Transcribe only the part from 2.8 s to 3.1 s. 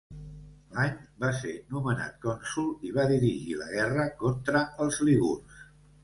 i va